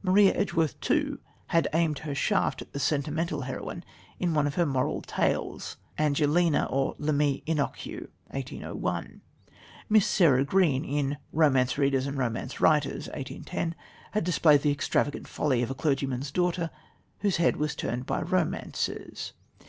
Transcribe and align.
Maria 0.00 0.32
Edgeworth 0.36 0.78
too 0.78 1.18
had 1.48 1.66
aimed 1.72 1.98
her 1.98 2.14
shaft 2.14 2.62
at 2.62 2.72
the 2.72 2.78
sentimental 2.78 3.40
heroine 3.40 3.82
in 4.20 4.32
one 4.32 4.46
of 4.46 4.54
her 4.54 4.64
Moral 4.64 5.02
Tales 5.02 5.76
Angelina 5.98 6.68
or 6.70 6.94
L'Amie 7.00 7.42
Inconnue 7.48 8.06
(1801). 8.30 9.22
Miss 9.88 10.06
Sarah 10.06 10.44
Green, 10.44 10.84
in 10.84 11.16
Romance 11.32 11.76
Readers 11.78 12.06
and 12.06 12.16
Romance 12.16 12.60
Writers 12.60 13.08
(1810) 13.08 13.74
had 14.12 14.22
displayed 14.22 14.62
the 14.62 14.70
extravagant 14.70 15.26
folly 15.26 15.64
of 15.64 15.70
a 15.72 15.74
clergyman's 15.74 16.30
daughter 16.30 16.70
whose 17.18 17.38
head 17.38 17.56
was 17.56 17.74
turned 17.74 18.06
by 18.06 18.22
romances. 18.22 19.32